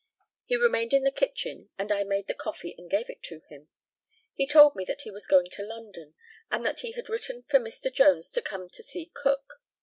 [0.45, 3.67] He remained in the kitchen, and I made the coffee and gave it to him.
[4.33, 6.15] He told me that he was going to London,
[6.49, 7.93] and that he had written for Mr.
[7.93, 9.61] Jones to come to see Cook.